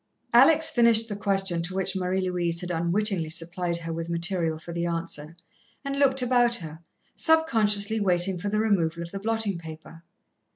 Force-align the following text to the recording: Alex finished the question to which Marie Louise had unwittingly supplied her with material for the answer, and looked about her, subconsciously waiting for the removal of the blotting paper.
Alex 0.33 0.71
finished 0.71 1.07
the 1.09 1.15
question 1.15 1.61
to 1.61 1.75
which 1.75 1.95
Marie 1.95 2.21
Louise 2.21 2.61
had 2.61 2.71
unwittingly 2.71 3.29
supplied 3.29 3.77
her 3.77 3.93
with 3.93 4.09
material 4.09 4.57
for 4.57 4.73
the 4.73 4.83
answer, 4.87 5.37
and 5.85 5.95
looked 5.95 6.23
about 6.23 6.55
her, 6.55 6.79
subconsciously 7.13 7.99
waiting 7.99 8.39
for 8.39 8.49
the 8.49 8.57
removal 8.57 9.03
of 9.03 9.11
the 9.11 9.19
blotting 9.19 9.59
paper. 9.59 10.01